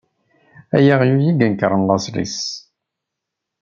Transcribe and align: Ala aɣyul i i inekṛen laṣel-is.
Ala 0.75 0.91
aɣyul 0.93 1.21
i 1.21 1.23
i 1.25 1.33
inekṛen 1.43 1.87
laṣel-is. 1.87 2.37